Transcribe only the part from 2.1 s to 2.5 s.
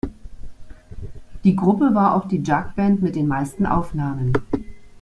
auch die